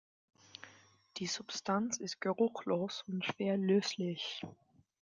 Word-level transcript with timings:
Die 1.17 1.27
Substanz 1.27 1.99
ist 1.99 2.21
geruchlos 2.21 3.03
und 3.07 3.23
schwer 3.23 3.55
löslich. 3.55 4.41